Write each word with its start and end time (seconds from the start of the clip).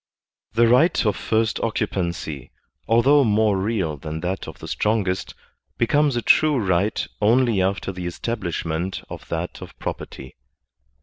The 0.53 0.67
right 0.67 1.05
of 1.05 1.15
first 1.15 1.59
occupancy, 1.59 2.49
although 2.87 3.23
more 3.23 3.59
real 3.59 3.97
than 3.97 4.21
that 4.21 4.47
of 4.47 4.57
the 4.57 4.67
strongest, 4.67 5.35
becomes 5.77 6.15
a 6.15 6.23
true 6.23 6.57
right 6.57 7.05
only 7.21 7.61
after 7.61 7.91
the 7.91 8.07
estab 8.07 8.37
lishment 8.37 9.03
of 9.11 9.29
that 9.29 9.61
of 9.61 9.77
property. 9.77 10.33